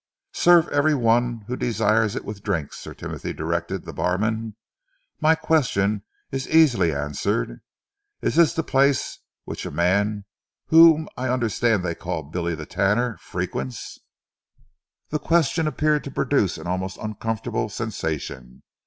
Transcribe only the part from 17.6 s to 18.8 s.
sensation.